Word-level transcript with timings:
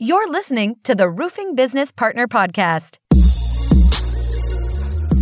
You're 0.00 0.30
listening 0.30 0.76
to 0.84 0.94
the 0.94 1.10
Roofing 1.10 1.56
Business 1.56 1.90
Partner 1.90 2.28
Podcast. 2.28 2.98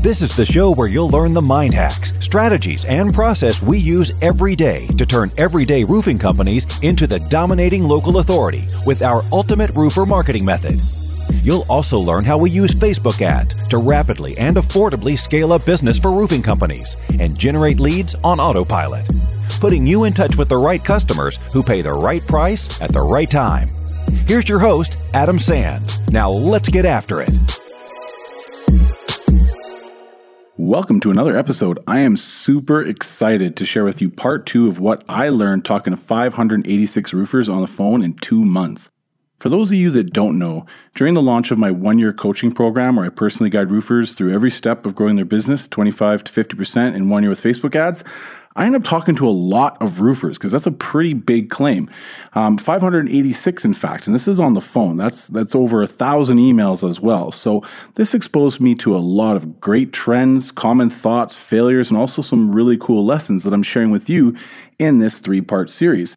This 0.03 0.21
is 0.21 0.37
the 0.37 0.45
show 0.45 0.75
where 0.75 0.87
you'll 0.87 1.09
learn 1.09 1.33
the 1.33 1.41
mind 1.41 1.73
hacks, 1.73 2.13
strategies, 2.21 2.85
and 2.85 3.15
process 3.15 3.63
we 3.63 3.79
use 3.79 4.13
every 4.23 4.55
day 4.55 4.87
to 4.89 5.07
turn 5.07 5.31
everyday 5.39 5.83
roofing 5.83 6.19
companies 6.19 6.67
into 6.83 7.07
the 7.07 7.21
dominating 7.31 7.85
local 7.85 8.19
authority 8.19 8.69
with 8.85 9.01
our 9.01 9.23
ultimate 9.33 9.71
roofer 9.75 10.05
marketing 10.05 10.45
method. 10.45 10.79
You'll 11.43 11.65
also 11.71 11.99
learn 11.99 12.27
how 12.27 12.37
we 12.37 12.51
use 12.51 12.73
Facebook 12.73 13.23
ads 13.23 13.67
to 13.69 13.79
rapidly 13.79 14.37
and 14.37 14.59
affordably 14.59 15.17
scale 15.17 15.55
up 15.55 15.65
business 15.65 15.99
for 15.99 16.15
roofing 16.15 16.43
companies 16.43 16.97
and 17.19 17.39
generate 17.39 17.81
leads 17.81 18.15
on 18.17 18.39
autopilot, 18.39 19.09
putting 19.59 19.87
you 19.87 20.05
in 20.05 20.13
touch 20.13 20.37
with 20.37 20.51
the 20.51 20.59
right 20.59 20.85
customers 20.85 21.39
who 21.51 21.63
pay 21.63 21.81
the 21.81 21.95
right 21.95 22.27
price 22.27 22.79
at 22.83 22.93
the 22.93 23.01
right 23.01 23.31
time. 23.31 23.69
Here's 24.27 24.49
your 24.49 24.59
host, 24.59 25.15
Adam 25.15 25.39
Sands. 25.39 26.01
Now 26.11 26.31
let's 26.31 26.69
get 26.69 26.85
after 26.85 27.21
it. 27.21 27.31
Welcome 30.57 31.01
to 31.01 31.11
another 31.11 31.37
episode. 31.37 31.79
I 31.87 32.01
am 32.01 32.17
super 32.17 32.83
excited 32.83 33.57
to 33.57 33.67
share 33.67 33.85
with 33.85 34.01
you 34.01 34.11
part 34.11 34.47
two 34.47 34.69
of 34.69 34.81
what 34.81 35.05
I 35.09 35.29
learned 35.29 35.65
talking 35.65 35.93
to 35.93 35.97
586 35.97 37.13
roofers 37.13 37.49
on 37.49 37.61
the 37.61 37.67
phone 37.67 38.03
in 38.03 38.15
two 38.15 38.45
months. 38.45 38.89
For 39.39 39.51
those 39.51 39.71
of 39.71 39.77
you 39.77 39.91
that 39.91 40.15
don't 40.15 40.39
know, 40.39 40.65
during 40.95 41.13
the 41.13 41.21
launch 41.21 41.51
of 41.51 41.59
my 41.59 41.71
one 41.71 41.99
year 41.99 42.15
coaching 42.15 42.53
program, 42.53 42.97
where 42.97 43.05
I 43.05 43.11
personally 43.11 43.51
guide 43.51 43.71
roofers 43.71 44.15
through 44.15 44.33
every 44.33 44.51
step 44.51 44.87
of 44.87 44.95
growing 44.95 45.17
their 45.17 45.27
business 45.27 45.69
25 45.69 46.25
to 46.25 46.33
50% 46.33 46.95
in 46.95 47.11
one 47.11 47.23
year 47.23 47.31
with 47.31 47.43
Facebook 47.43 47.77
ads, 47.77 48.03
I 48.57 48.65
end 48.65 48.75
up 48.75 48.85
talking 48.85 49.15
to 49.17 49.29
a 49.29 49.31
lot 49.31 49.81
of 49.83 50.01
roofers 50.01 50.39
because 50.39 50.51
that's 50.51 50.67
a 50.67 50.73
pretty 50.73 51.13
big 51.13 51.51
claim. 51.51 51.91
Um, 52.33 52.57
586, 52.57 53.65
in 53.67 53.75
fact, 53.75 54.07
and 54.07 54.15
this 54.15 54.27
is 54.27 54.41
on 54.41 54.55
the 54.55 54.63
phone. 54.63 54.97
That's 54.97 55.27
that's 55.27 55.55
over 55.55 55.83
a 55.83 55.87
thousand 55.87 56.39
emails 56.39 56.87
as 56.87 56.99
well. 56.99 57.31
So 57.31 57.63
this 57.95 58.15
exposed 58.15 58.59
me 58.61 58.75
to 58.77 58.97
a 58.97 58.99
lot 58.99 59.37
of 59.37 59.61
great 59.61 59.93
trends, 59.93 60.51
common 60.51 60.89
thoughts, 60.89 61.37
failures, 61.37 61.91
and 61.91 61.99
also 61.99 62.23
some 62.23 62.51
really 62.51 62.79
cool 62.79 63.05
lessons 63.05 63.45
that 63.45 63.53
I'm 63.53 63.63
sharing 63.63 63.91
with 63.91 64.09
you 64.09 64.35
in 64.79 64.99
this 65.01 65.19
three 65.19 65.43
part 65.43 65.69
series. 65.71 66.17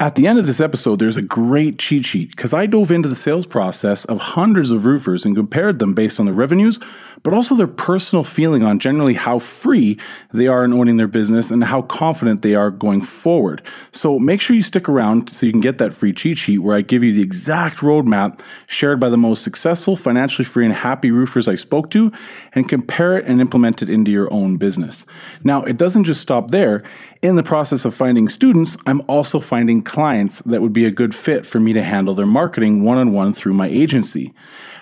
At 0.00 0.14
the 0.14 0.28
end 0.28 0.38
of 0.38 0.46
this 0.46 0.60
episode, 0.60 1.00
there's 1.00 1.16
a 1.16 1.22
great 1.22 1.76
cheat 1.76 2.04
sheet 2.04 2.30
because 2.30 2.52
I 2.52 2.66
dove 2.66 2.92
into 2.92 3.08
the 3.08 3.16
sales 3.16 3.46
process 3.46 4.04
of 4.04 4.20
hundreds 4.20 4.70
of 4.70 4.84
roofers 4.84 5.24
and 5.24 5.34
compared 5.34 5.80
them 5.80 5.92
based 5.92 6.20
on 6.20 6.26
the 6.26 6.32
revenues, 6.32 6.78
but 7.24 7.34
also 7.34 7.56
their 7.56 7.66
personal 7.66 8.22
feeling 8.22 8.62
on 8.62 8.78
generally 8.78 9.14
how 9.14 9.40
free 9.40 9.98
they 10.32 10.46
are 10.46 10.64
in 10.64 10.72
owning 10.72 10.98
their 10.98 11.08
business 11.08 11.50
and 11.50 11.64
how 11.64 11.82
confident 11.82 12.42
they 12.42 12.54
are 12.54 12.70
going 12.70 13.00
forward. 13.00 13.60
So 13.90 14.20
make 14.20 14.40
sure 14.40 14.54
you 14.54 14.62
stick 14.62 14.88
around 14.88 15.30
so 15.30 15.44
you 15.44 15.50
can 15.50 15.60
get 15.60 15.78
that 15.78 15.94
free 15.94 16.12
cheat 16.12 16.38
sheet 16.38 16.58
where 16.58 16.76
I 16.76 16.82
give 16.82 17.02
you 17.02 17.12
the 17.12 17.22
exact 17.22 17.78
roadmap 17.78 18.38
shared 18.68 19.00
by 19.00 19.08
the 19.08 19.16
most 19.16 19.42
successful, 19.42 19.96
financially 19.96 20.44
free, 20.44 20.64
and 20.64 20.74
happy 20.74 21.10
roofers 21.10 21.48
I 21.48 21.56
spoke 21.56 21.90
to 21.90 22.12
and 22.52 22.68
compare 22.68 23.18
it 23.18 23.26
and 23.26 23.40
implement 23.40 23.82
it 23.82 23.88
into 23.88 24.12
your 24.12 24.32
own 24.32 24.58
business. 24.58 25.04
Now, 25.42 25.64
it 25.64 25.76
doesn't 25.76 26.04
just 26.04 26.20
stop 26.20 26.52
there. 26.52 26.84
In 27.20 27.34
the 27.34 27.42
process 27.42 27.84
of 27.84 27.96
finding 27.96 28.28
students, 28.28 28.76
I'm 28.86 29.02
also 29.08 29.40
finding 29.40 29.82
clients 29.82 30.40
that 30.46 30.62
would 30.62 30.72
be 30.72 30.84
a 30.84 30.92
good 30.92 31.16
fit 31.16 31.44
for 31.44 31.58
me 31.58 31.72
to 31.72 31.82
handle 31.82 32.14
their 32.14 32.26
marketing 32.26 32.84
one 32.84 32.96
on 32.96 33.12
one 33.12 33.34
through 33.34 33.54
my 33.54 33.66
agency. 33.66 34.32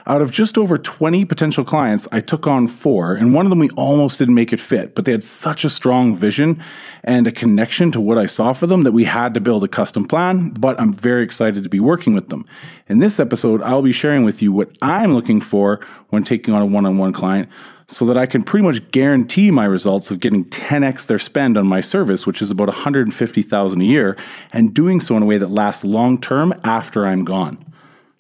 Out 0.07 0.21
of 0.21 0.33
just 0.33 0.59
over 0.59 0.77
20 0.77 1.25
potential 1.25 1.65
clients, 1.65 2.07
I 2.13 2.21
took 2.21 2.47
on 2.47 2.67
four, 2.67 3.15
and 3.15 3.33
one 3.33 3.47
of 3.47 3.51
them 3.51 3.59
we 3.59 3.71
almost 3.71 4.19
didn't 4.19 4.35
make 4.35 4.53
it 4.53 4.61
fit, 4.61 4.95
but 4.95 5.07
they 5.07 5.13
had 5.13 5.25
such 5.25 5.65
a 5.65 5.71
strong 5.71 6.15
vision 6.15 6.63
and 7.03 7.27
a 7.27 7.33
connection 7.33 7.91
to 7.93 8.03
what 8.03 8.19
I 8.19 8.27
saw 8.27 8.53
for 8.53 8.67
them 8.67 8.83
that 8.83 8.93
we 8.93 9.05
had 9.05 9.33
to 9.33 9.41
build 9.41 9.65
a 9.65 9.69
custom 9.69 10.07
plan. 10.07 10.51
But 10.51 10.79
I'm 10.79 10.93
very 10.93 11.25
excited 11.25 11.65
to 11.65 11.71
be 11.71 11.81
working 11.81 12.13
with 12.13 12.29
them. 12.29 12.45
In 12.87 12.99
this 12.99 13.19
episode, 13.19 13.63
I'll 13.63 13.81
be 13.81 13.93
sharing 13.93 14.25
with 14.25 14.43
you 14.43 14.53
what 14.53 14.77
I'm 14.83 15.15
looking 15.15 15.41
for 15.41 15.81
when 16.11 16.23
taking 16.23 16.53
on 16.53 16.61
a 16.61 16.67
one 16.67 16.85
on 16.85 16.99
one 16.99 17.15
client 17.15 17.49
so 17.89 18.05
that 18.07 18.17
I 18.17 18.27
can 18.27 18.43
pretty 18.43 18.67
much 18.67 18.91
guarantee 18.91 19.51
my 19.51 19.65
results 19.65 20.11
of 20.11 20.21
getting 20.21 20.45
10x 20.47 21.07
their 21.07 21.19
spend 21.19 21.57
on 21.57 21.67
my 21.67 21.81
service, 21.81 22.27
which 22.27 22.43
is 22.43 22.51
about 22.51 22.69
150,000 22.69 23.81
a 23.81 23.85
year, 23.85 24.17
and 24.53 24.75
doing 24.75 25.01
so 25.01 25.17
in 25.17 25.23
a 25.23 25.27
way 25.27 25.39
that 25.39 25.51
lasts 25.51 25.85
long 25.85 26.21
term 26.21 26.53
after 26.65 27.07
I'm 27.07 27.25
gone. 27.25 27.65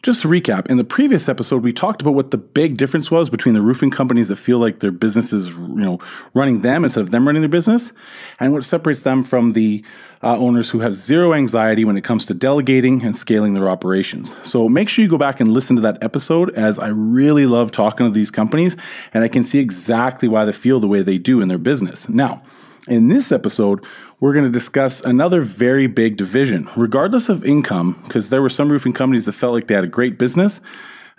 Just 0.06 0.22
to 0.22 0.28
recap, 0.28 0.70
in 0.70 0.76
the 0.76 0.84
previous 0.84 1.28
episode, 1.28 1.64
we 1.64 1.72
talked 1.72 2.00
about 2.00 2.14
what 2.14 2.30
the 2.30 2.38
big 2.38 2.76
difference 2.76 3.10
was 3.10 3.28
between 3.28 3.54
the 3.54 3.60
roofing 3.60 3.90
companies 3.90 4.28
that 4.28 4.36
feel 4.36 4.60
like 4.60 4.78
their 4.78 4.92
business 4.92 5.32
is, 5.32 5.48
you 5.48 5.66
know, 5.66 5.98
running 6.32 6.60
them 6.60 6.84
instead 6.84 7.00
of 7.00 7.10
them 7.10 7.26
running 7.26 7.42
their 7.42 7.48
business, 7.48 7.90
and 8.38 8.52
what 8.52 8.62
separates 8.62 9.00
them 9.00 9.24
from 9.24 9.50
the 9.50 9.84
uh, 10.22 10.38
owners 10.38 10.70
who 10.70 10.78
have 10.78 10.94
zero 10.94 11.34
anxiety 11.34 11.84
when 11.84 11.96
it 11.96 12.04
comes 12.04 12.24
to 12.26 12.34
delegating 12.34 13.02
and 13.02 13.16
scaling 13.16 13.54
their 13.54 13.68
operations. 13.68 14.32
So 14.44 14.68
make 14.68 14.88
sure 14.88 15.02
you 15.02 15.10
go 15.10 15.18
back 15.18 15.40
and 15.40 15.52
listen 15.52 15.74
to 15.74 15.82
that 15.82 16.00
episode, 16.04 16.54
as 16.54 16.78
I 16.78 16.86
really 16.86 17.46
love 17.46 17.72
talking 17.72 18.06
to 18.06 18.12
these 18.12 18.30
companies, 18.30 18.76
and 19.12 19.24
I 19.24 19.28
can 19.28 19.42
see 19.42 19.58
exactly 19.58 20.28
why 20.28 20.44
they 20.44 20.52
feel 20.52 20.78
the 20.78 20.86
way 20.86 21.02
they 21.02 21.18
do 21.18 21.40
in 21.40 21.48
their 21.48 21.58
business. 21.58 22.08
Now, 22.08 22.42
in 22.86 23.08
this 23.08 23.32
episode, 23.32 23.84
we're 24.20 24.32
going 24.32 24.44
to 24.44 24.50
discuss 24.50 25.00
another 25.00 25.40
very 25.40 25.86
big 25.86 26.16
division, 26.16 26.68
regardless 26.76 27.28
of 27.28 27.44
income, 27.44 28.00
because 28.04 28.30
there 28.30 28.40
were 28.40 28.48
some 28.48 28.70
roofing 28.70 28.92
companies 28.92 29.26
that 29.26 29.32
felt 29.32 29.52
like 29.52 29.66
they 29.66 29.74
had 29.74 29.84
a 29.84 29.88
great 29.88 30.18
business 30.18 30.60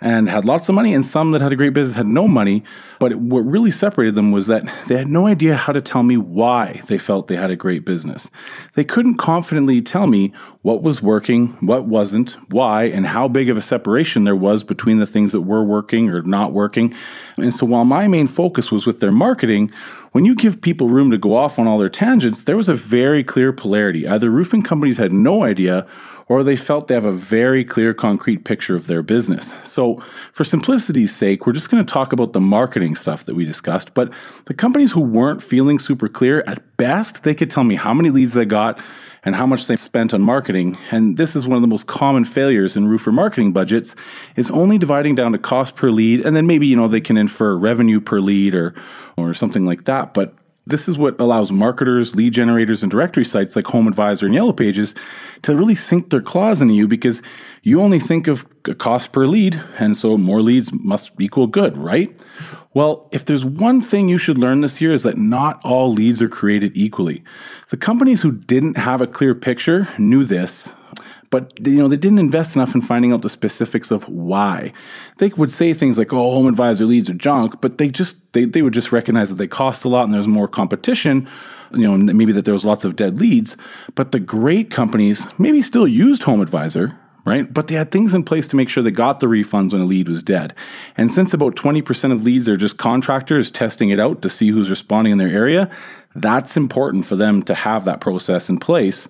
and 0.00 0.28
had 0.28 0.44
lots 0.44 0.68
of 0.68 0.76
money, 0.76 0.94
and 0.94 1.04
some 1.04 1.32
that 1.32 1.40
had 1.40 1.52
a 1.52 1.56
great 1.56 1.74
business 1.74 1.96
had 1.96 2.06
no 2.06 2.28
money. 2.28 2.62
But 3.00 3.16
what 3.16 3.40
really 3.40 3.72
separated 3.72 4.14
them 4.14 4.30
was 4.30 4.46
that 4.46 4.62
they 4.86 4.96
had 4.96 5.08
no 5.08 5.26
idea 5.26 5.56
how 5.56 5.72
to 5.72 5.80
tell 5.80 6.04
me 6.04 6.16
why 6.16 6.82
they 6.86 6.98
felt 6.98 7.26
they 7.26 7.34
had 7.34 7.50
a 7.50 7.56
great 7.56 7.84
business. 7.84 8.30
They 8.74 8.84
couldn't 8.84 9.16
confidently 9.16 9.82
tell 9.82 10.06
me 10.06 10.32
what 10.62 10.82
was 10.82 11.02
working, 11.02 11.48
what 11.60 11.86
wasn't, 11.86 12.36
why, 12.52 12.84
and 12.84 13.06
how 13.06 13.26
big 13.26 13.50
of 13.50 13.56
a 13.56 13.62
separation 13.62 14.22
there 14.22 14.36
was 14.36 14.62
between 14.62 14.98
the 14.98 15.06
things 15.06 15.32
that 15.32 15.40
were 15.40 15.64
working 15.64 16.10
or 16.10 16.22
not 16.22 16.52
working. 16.52 16.94
And 17.36 17.52
so 17.52 17.66
while 17.66 17.84
my 17.84 18.06
main 18.06 18.28
focus 18.28 18.70
was 18.70 18.86
with 18.86 19.00
their 19.00 19.12
marketing, 19.12 19.72
when 20.12 20.24
you 20.24 20.34
give 20.34 20.60
people 20.60 20.88
room 20.88 21.10
to 21.10 21.18
go 21.18 21.36
off 21.36 21.58
on 21.58 21.66
all 21.66 21.78
their 21.78 21.88
tangents, 21.88 22.44
there 22.44 22.56
was 22.56 22.68
a 22.68 22.74
very 22.74 23.22
clear 23.22 23.52
polarity. 23.52 24.06
Either 24.06 24.30
roofing 24.30 24.62
companies 24.62 24.96
had 24.96 25.12
no 25.12 25.44
idea 25.44 25.86
or 26.28 26.42
they 26.42 26.56
felt 26.56 26.88
they 26.88 26.94
have 26.94 27.06
a 27.06 27.12
very 27.12 27.64
clear, 27.64 27.94
concrete 27.94 28.44
picture 28.44 28.76
of 28.76 28.86
their 28.86 29.02
business. 29.02 29.52
So, 29.64 29.96
for 30.32 30.44
simplicity's 30.44 31.14
sake, 31.14 31.46
we're 31.46 31.52
just 31.52 31.70
going 31.70 31.84
to 31.84 31.92
talk 31.92 32.12
about 32.12 32.32
the 32.32 32.40
marketing 32.40 32.94
stuff 32.94 33.24
that 33.24 33.34
we 33.34 33.44
discussed. 33.44 33.94
But 33.94 34.12
the 34.44 34.54
companies 34.54 34.92
who 34.92 35.00
weren't 35.00 35.42
feeling 35.42 35.78
super 35.78 36.08
clear, 36.08 36.44
at 36.46 36.76
best, 36.76 37.22
they 37.24 37.34
could 37.34 37.50
tell 37.50 37.64
me 37.64 37.74
how 37.74 37.94
many 37.94 38.10
leads 38.10 38.34
they 38.34 38.44
got 38.44 38.80
and 39.24 39.34
how 39.34 39.46
much 39.46 39.66
they 39.66 39.76
spent 39.76 40.14
on 40.14 40.22
marketing. 40.22 40.78
And 40.90 41.16
this 41.16 41.34
is 41.34 41.46
one 41.46 41.56
of 41.56 41.62
the 41.62 41.68
most 41.68 41.86
common 41.86 42.24
failures 42.24 42.76
in 42.76 42.86
roofer 42.86 43.12
marketing 43.12 43.52
budgets 43.52 43.94
is 44.36 44.50
only 44.50 44.78
dividing 44.78 45.14
down 45.14 45.32
to 45.32 45.38
cost 45.38 45.76
per 45.76 45.90
lead 45.90 46.24
and 46.24 46.36
then 46.36 46.46
maybe, 46.46 46.66
you 46.66 46.76
know, 46.76 46.88
they 46.88 47.00
can 47.00 47.16
infer 47.16 47.56
revenue 47.56 48.00
per 48.00 48.20
lead 48.20 48.54
or 48.54 48.74
or 49.16 49.34
something 49.34 49.66
like 49.66 49.84
that. 49.84 50.14
But 50.14 50.34
this 50.68 50.88
is 50.88 50.96
what 50.96 51.20
allows 51.20 51.50
marketers, 51.50 52.14
lead 52.14 52.32
generators, 52.32 52.82
and 52.82 52.90
directory 52.90 53.24
sites 53.24 53.56
like 53.56 53.66
Home 53.66 53.88
Advisor 53.88 54.26
and 54.26 54.34
Yellow 54.34 54.52
Pages 54.52 54.94
to 55.42 55.56
really 55.56 55.74
sink 55.74 56.10
their 56.10 56.20
claws 56.20 56.60
into 56.60 56.74
you 56.74 56.86
because 56.86 57.20
you 57.62 57.80
only 57.80 57.98
think 57.98 58.28
of 58.28 58.46
cost 58.78 59.12
per 59.12 59.26
lead, 59.26 59.60
and 59.78 59.96
so 59.96 60.16
more 60.16 60.42
leads 60.42 60.72
must 60.72 61.10
equal 61.18 61.46
good, 61.46 61.76
right? 61.76 62.14
Well, 62.74 63.08
if 63.12 63.24
there's 63.24 63.44
one 63.44 63.80
thing 63.80 64.08
you 64.08 64.18
should 64.18 64.38
learn 64.38 64.60
this 64.60 64.80
year 64.80 64.92
is 64.92 65.02
that 65.02 65.16
not 65.16 65.60
all 65.64 65.92
leads 65.92 66.20
are 66.20 66.28
created 66.28 66.76
equally. 66.76 67.24
The 67.70 67.76
companies 67.76 68.20
who 68.20 68.32
didn't 68.32 68.76
have 68.76 69.00
a 69.00 69.06
clear 69.06 69.34
picture 69.34 69.88
knew 69.98 70.24
this 70.24 70.68
but 71.30 71.52
you 71.66 71.78
know 71.78 71.88
they 71.88 71.96
didn't 71.96 72.18
invest 72.18 72.56
enough 72.56 72.74
in 72.74 72.82
finding 72.82 73.12
out 73.12 73.22
the 73.22 73.28
specifics 73.28 73.90
of 73.90 74.08
why. 74.08 74.72
They 75.18 75.28
would 75.28 75.52
say 75.52 75.74
things 75.74 75.98
like 75.98 76.12
oh 76.12 76.30
home 76.30 76.46
advisor 76.46 76.86
leads 76.86 77.10
are 77.10 77.14
junk 77.14 77.60
but 77.60 77.78
they 77.78 77.88
just 77.88 78.16
they, 78.32 78.44
they 78.44 78.62
would 78.62 78.74
just 78.74 78.92
recognize 78.92 79.28
that 79.30 79.36
they 79.36 79.48
cost 79.48 79.84
a 79.84 79.88
lot 79.88 80.04
and 80.04 80.14
there's 80.14 80.28
more 80.28 80.48
competition 80.48 81.28
you 81.72 81.82
know 81.82 81.96
maybe 81.96 82.32
that 82.32 82.44
there 82.44 82.54
was 82.54 82.64
lots 82.64 82.84
of 82.84 82.96
dead 82.96 83.18
leads. 83.18 83.56
But 83.94 84.12
the 84.12 84.20
great 84.20 84.70
companies 84.70 85.22
maybe 85.38 85.62
still 85.62 85.88
used 85.88 86.22
home 86.22 86.40
advisor 86.40 86.98
right? 87.28 87.52
But 87.52 87.68
they 87.68 87.74
had 87.74 87.92
things 87.92 88.14
in 88.14 88.24
place 88.24 88.46
to 88.48 88.56
make 88.56 88.68
sure 88.68 88.82
they 88.82 88.90
got 88.90 89.20
the 89.20 89.26
refunds 89.26 89.72
when 89.72 89.82
a 89.82 89.84
lead 89.84 90.08
was 90.08 90.22
dead. 90.22 90.54
And 90.96 91.12
since 91.12 91.34
about 91.34 91.54
20% 91.54 92.12
of 92.12 92.24
leads 92.24 92.48
are 92.48 92.56
just 92.56 92.78
contractors 92.78 93.50
testing 93.50 93.90
it 93.90 94.00
out 94.00 94.22
to 94.22 94.28
see 94.28 94.48
who's 94.48 94.70
responding 94.70 95.12
in 95.12 95.18
their 95.18 95.28
area, 95.28 95.70
that's 96.16 96.56
important 96.56 97.06
for 97.06 97.16
them 97.16 97.42
to 97.44 97.54
have 97.54 97.84
that 97.84 98.00
process 98.00 98.48
in 98.48 98.58
place. 98.58 99.06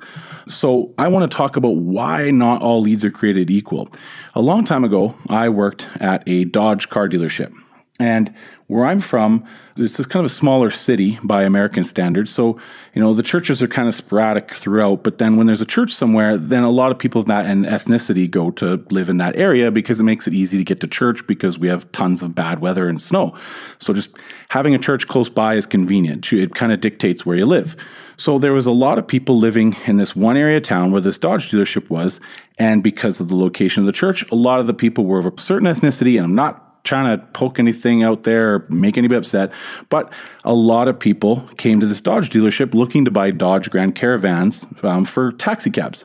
So, 0.46 0.92
I 0.98 1.08
want 1.08 1.30
to 1.30 1.36
talk 1.36 1.56
about 1.56 1.76
why 1.76 2.30
not 2.30 2.62
all 2.62 2.80
leads 2.80 3.04
are 3.04 3.10
created 3.10 3.50
equal. 3.50 3.88
A 4.34 4.42
long 4.42 4.64
time 4.64 4.84
ago, 4.84 5.14
I 5.28 5.48
worked 5.48 5.86
at 6.00 6.22
a 6.26 6.44
Dodge 6.44 6.88
car 6.88 7.08
dealership. 7.08 7.54
And 7.98 8.32
where 8.68 8.84
I'm 8.84 9.00
from, 9.00 9.44
it's 9.76 9.96
this 9.96 10.06
kind 10.06 10.24
of 10.24 10.30
a 10.30 10.34
smaller 10.34 10.70
city 10.70 11.18
by 11.22 11.42
American 11.42 11.82
standards. 11.82 12.30
So, 12.30 12.60
you 12.94 13.00
know, 13.00 13.14
the 13.14 13.22
churches 13.22 13.62
are 13.62 13.66
kind 13.66 13.88
of 13.88 13.94
sporadic 13.94 14.52
throughout. 14.54 15.02
But 15.02 15.18
then 15.18 15.36
when 15.36 15.46
there's 15.46 15.60
a 15.60 15.66
church 15.66 15.92
somewhere, 15.92 16.36
then 16.36 16.62
a 16.62 16.70
lot 16.70 16.92
of 16.92 16.98
people 16.98 17.20
of 17.20 17.26
that 17.26 17.46
and 17.46 17.64
ethnicity 17.64 18.30
go 18.30 18.50
to 18.52 18.84
live 18.90 19.08
in 19.08 19.16
that 19.16 19.36
area 19.36 19.70
because 19.70 19.98
it 19.98 20.04
makes 20.04 20.26
it 20.26 20.34
easy 20.34 20.58
to 20.58 20.64
get 20.64 20.80
to 20.80 20.86
church 20.86 21.26
because 21.26 21.58
we 21.58 21.66
have 21.68 21.90
tons 21.92 22.22
of 22.22 22.34
bad 22.34 22.60
weather 22.60 22.88
and 22.88 23.00
snow. 23.00 23.34
So 23.78 23.92
just 23.92 24.10
having 24.50 24.74
a 24.74 24.78
church 24.78 25.08
close 25.08 25.30
by 25.30 25.54
is 25.54 25.66
convenient. 25.66 26.32
It 26.32 26.54
kind 26.54 26.70
of 26.70 26.80
dictates 26.80 27.24
where 27.24 27.36
you 27.36 27.46
live. 27.46 27.74
So 28.16 28.38
there 28.38 28.52
was 28.52 28.66
a 28.66 28.72
lot 28.72 28.98
of 28.98 29.06
people 29.06 29.38
living 29.38 29.76
in 29.86 29.96
this 29.96 30.14
one 30.14 30.36
area 30.36 30.58
of 30.58 30.64
town 30.64 30.92
where 30.92 31.00
this 31.00 31.18
Dodge 31.18 31.50
dealership 31.50 31.88
was. 31.88 32.20
And 32.58 32.82
because 32.82 33.20
of 33.20 33.28
the 33.28 33.36
location 33.36 33.82
of 33.82 33.86
the 33.86 33.92
church, 33.92 34.28
a 34.30 34.34
lot 34.34 34.60
of 34.60 34.66
the 34.66 34.74
people 34.74 35.04
were 35.04 35.20
of 35.20 35.26
a 35.26 35.40
certain 35.40 35.68
ethnicity. 35.68 36.16
And 36.16 36.24
I'm 36.24 36.34
not 36.34 36.67
trying 36.84 37.18
to 37.18 37.24
poke 37.28 37.58
anything 37.58 38.02
out 38.02 38.22
there 38.22 38.54
or 38.54 38.66
make 38.68 38.96
anybody 38.96 39.18
upset, 39.18 39.50
but 39.88 40.12
a 40.44 40.54
lot 40.54 40.88
of 40.88 40.98
people 40.98 41.48
came 41.56 41.80
to 41.80 41.86
this 41.86 42.00
Dodge 42.00 42.30
dealership 42.30 42.74
looking 42.74 43.04
to 43.04 43.10
buy 43.10 43.30
Dodge 43.30 43.70
Grand 43.70 43.94
Caravans 43.94 44.64
um, 44.82 45.04
for 45.04 45.32
taxi 45.32 45.70
cabs. 45.70 46.04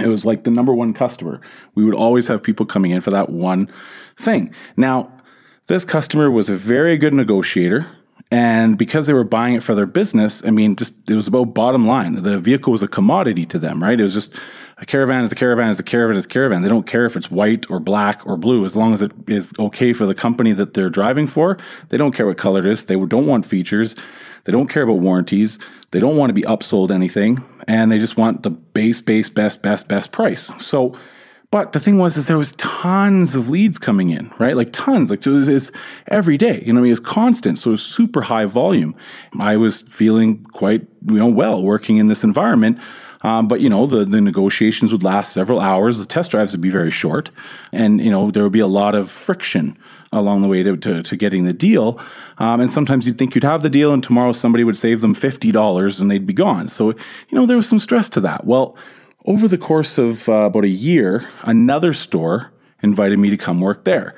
It 0.00 0.08
was 0.08 0.24
like 0.24 0.44
the 0.44 0.50
number 0.50 0.74
one 0.74 0.92
customer. 0.92 1.40
We 1.74 1.84
would 1.84 1.94
always 1.94 2.26
have 2.26 2.42
people 2.42 2.66
coming 2.66 2.90
in 2.90 3.00
for 3.00 3.10
that 3.10 3.30
one 3.30 3.72
thing. 4.16 4.54
Now, 4.76 5.10
this 5.66 5.84
customer 5.84 6.30
was 6.30 6.48
a 6.48 6.56
very 6.56 6.96
good 6.96 7.14
negotiator. 7.14 7.86
And 8.30 8.76
because 8.76 9.06
they 9.06 9.12
were 9.12 9.24
buying 9.24 9.54
it 9.54 9.62
for 9.62 9.74
their 9.74 9.86
business, 9.86 10.42
I 10.44 10.50
mean, 10.50 10.74
just 10.74 10.92
it 11.08 11.14
was 11.14 11.28
about 11.28 11.54
bottom 11.54 11.86
line. 11.86 12.22
The 12.22 12.38
vehicle 12.38 12.72
was 12.72 12.82
a 12.82 12.88
commodity 12.88 13.46
to 13.46 13.58
them, 13.58 13.80
right? 13.80 13.98
It 13.98 14.02
was 14.02 14.14
just 14.14 14.32
a 14.78 14.84
caravan 14.84 15.24
is 15.24 15.32
a 15.32 15.34
caravan 15.34 15.70
is 15.70 15.78
a 15.78 15.82
caravan 15.82 16.16
is 16.16 16.26
a 16.26 16.28
caravan. 16.28 16.62
They 16.62 16.68
don't 16.68 16.86
care 16.86 17.06
if 17.06 17.16
it's 17.16 17.30
white 17.30 17.70
or 17.70 17.80
black 17.80 18.26
or 18.26 18.36
blue 18.36 18.66
as 18.66 18.76
long 18.76 18.92
as 18.92 19.00
it 19.00 19.10
is 19.26 19.52
okay 19.58 19.92
for 19.94 20.04
the 20.04 20.14
company 20.14 20.52
that 20.52 20.74
they're 20.74 20.90
driving 20.90 21.26
for. 21.26 21.56
They 21.88 21.96
don't 21.96 22.12
care 22.12 22.26
what 22.26 22.36
color 22.36 22.60
it 22.60 22.66
is. 22.66 22.84
They 22.84 22.96
don't 22.96 23.26
want 23.26 23.46
features. 23.46 23.94
They 24.44 24.52
don't 24.52 24.68
care 24.68 24.82
about 24.82 24.98
warranties. 24.98 25.58
They 25.92 26.00
don't 26.00 26.16
want 26.16 26.30
to 26.30 26.34
be 26.34 26.42
upsold 26.42 26.90
anything, 26.90 27.42
and 27.66 27.90
they 27.90 27.98
just 27.98 28.16
want 28.16 28.42
the 28.42 28.50
base, 28.50 29.00
base, 29.00 29.28
best, 29.28 29.62
best, 29.62 29.88
best 29.88 30.12
price. 30.12 30.50
So, 30.62 30.96
but 31.50 31.72
the 31.72 31.80
thing 31.80 31.96
was, 31.96 32.16
is 32.16 32.26
there 32.26 32.36
was 32.36 32.52
tons 32.52 33.34
of 33.34 33.48
leads 33.48 33.78
coming 33.78 34.10
in, 34.10 34.30
right? 34.38 34.56
Like 34.56 34.72
tons, 34.72 35.10
like 35.10 35.24
it 35.24 35.30
was, 35.30 35.48
it 35.48 35.54
was 35.54 35.72
every 36.08 36.36
day. 36.36 36.62
You 36.66 36.72
know, 36.72 36.80
I 36.80 36.82
mean, 36.82 36.90
it 36.90 36.92
was 36.92 37.00
constant, 37.00 37.58
so 37.58 37.70
it 37.70 37.72
was 37.72 37.82
super 37.82 38.20
high 38.20 38.44
volume. 38.44 38.94
I 39.40 39.56
was 39.56 39.80
feeling 39.82 40.44
quite, 40.52 40.82
you 41.08 41.16
know, 41.16 41.28
well 41.28 41.62
working 41.62 41.96
in 41.96 42.08
this 42.08 42.22
environment. 42.22 42.78
Um, 43.26 43.48
but 43.48 43.60
you 43.60 43.68
know, 43.68 43.86
the, 43.86 44.04
the 44.04 44.20
negotiations 44.20 44.92
would 44.92 45.02
last 45.02 45.32
several 45.32 45.58
hours. 45.58 45.98
The 45.98 46.06
test 46.06 46.30
drives 46.30 46.52
would 46.52 46.60
be 46.60 46.70
very 46.70 46.92
short, 46.92 47.32
and 47.72 48.00
you 48.00 48.08
know 48.08 48.30
there 48.30 48.44
would 48.44 48.52
be 48.52 48.60
a 48.60 48.68
lot 48.68 48.94
of 48.94 49.10
friction 49.10 49.76
along 50.12 50.42
the 50.42 50.48
way 50.48 50.62
to, 50.62 50.76
to, 50.76 51.02
to 51.02 51.16
getting 51.16 51.44
the 51.44 51.52
deal. 51.52 51.98
Um, 52.38 52.60
and 52.60 52.70
sometimes 52.70 53.04
you'd 53.04 53.18
think 53.18 53.34
you'd 53.34 53.42
have 53.42 53.64
the 53.64 53.68
deal, 53.68 53.92
and 53.92 54.00
tomorrow 54.00 54.32
somebody 54.32 54.62
would 54.62 54.76
save 54.76 55.00
them 55.00 55.12
fifty 55.12 55.50
dollars, 55.50 55.98
and 55.98 56.08
they'd 56.08 56.24
be 56.24 56.32
gone. 56.32 56.68
So 56.68 56.90
you 56.90 57.32
know 57.32 57.46
there 57.46 57.56
was 57.56 57.68
some 57.68 57.80
stress 57.80 58.08
to 58.10 58.20
that. 58.20 58.44
Well, 58.44 58.76
over 59.24 59.48
the 59.48 59.58
course 59.58 59.98
of 59.98 60.28
uh, 60.28 60.46
about 60.46 60.62
a 60.64 60.68
year, 60.68 61.28
another 61.42 61.94
store 61.94 62.52
invited 62.80 63.18
me 63.18 63.28
to 63.30 63.36
come 63.36 63.60
work 63.60 63.82
there. 63.82 64.14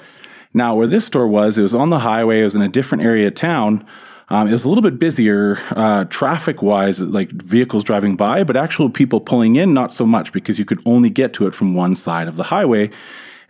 Now, 0.52 0.74
where 0.74 0.86
this 0.86 1.06
store 1.06 1.28
was, 1.28 1.56
it 1.56 1.62
was 1.62 1.74
on 1.74 1.88
the 1.88 2.00
highway. 2.00 2.40
It 2.40 2.44
was 2.44 2.54
in 2.54 2.62
a 2.62 2.68
different 2.68 3.04
area 3.04 3.28
of 3.28 3.34
town. 3.34 3.86
Um, 4.30 4.48
it 4.48 4.52
was 4.52 4.64
a 4.64 4.68
little 4.68 4.82
bit 4.82 4.98
busier 4.98 5.58
uh, 5.70 6.04
traffic 6.04 6.60
wise, 6.62 7.00
like 7.00 7.30
vehicles 7.30 7.82
driving 7.82 8.14
by, 8.16 8.44
but 8.44 8.56
actual 8.56 8.90
people 8.90 9.20
pulling 9.20 9.56
in, 9.56 9.72
not 9.72 9.92
so 9.92 10.04
much 10.04 10.32
because 10.32 10.58
you 10.58 10.64
could 10.64 10.80
only 10.84 11.10
get 11.10 11.32
to 11.34 11.46
it 11.46 11.54
from 11.54 11.74
one 11.74 11.94
side 11.94 12.28
of 12.28 12.36
the 12.36 12.44
highway. 12.44 12.90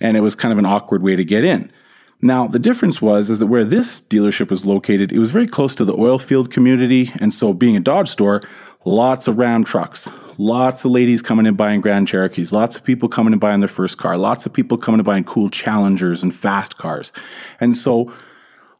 And 0.00 0.16
it 0.16 0.20
was 0.20 0.36
kind 0.36 0.52
of 0.52 0.58
an 0.58 0.66
awkward 0.66 1.02
way 1.02 1.16
to 1.16 1.24
get 1.24 1.42
in. 1.42 1.72
Now, 2.20 2.46
the 2.48 2.58
difference 2.58 3.00
was 3.00 3.30
is 3.30 3.38
that 3.38 3.46
where 3.46 3.64
this 3.64 4.00
dealership 4.02 4.50
was 4.50 4.64
located, 4.64 5.12
it 5.12 5.18
was 5.18 5.30
very 5.30 5.46
close 5.46 5.74
to 5.76 5.84
the 5.84 5.94
oil 5.94 6.18
field 6.18 6.50
community. 6.50 7.12
And 7.20 7.32
so, 7.32 7.52
being 7.52 7.76
a 7.76 7.80
Dodge 7.80 8.08
store, 8.08 8.40
lots 8.84 9.28
of 9.28 9.38
Ram 9.38 9.62
trucks, 9.62 10.08
lots 10.36 10.84
of 10.84 10.90
ladies 10.90 11.22
coming 11.22 11.46
in 11.46 11.54
buying 11.54 11.80
Grand 11.80 12.08
Cherokees, 12.08 12.52
lots 12.52 12.74
of 12.74 12.82
people 12.82 13.08
coming 13.08 13.32
in 13.32 13.38
buying 13.38 13.60
their 13.60 13.68
first 13.68 13.98
car, 13.98 14.16
lots 14.16 14.46
of 14.46 14.52
people 14.52 14.78
coming 14.78 14.98
in 14.98 15.04
buying 15.04 15.24
cool 15.24 15.48
Challengers 15.48 16.22
and 16.22 16.34
fast 16.34 16.76
cars. 16.76 17.12
And 17.60 17.76
so, 17.76 18.12